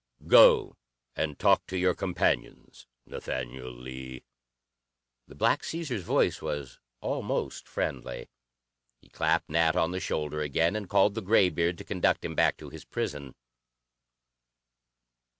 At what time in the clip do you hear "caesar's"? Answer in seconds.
5.63-6.01